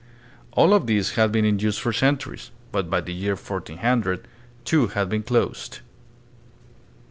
[0.53, 4.27] All of these had been in use for centuries, but by the year 1400
[4.65, 5.81] two had been closed.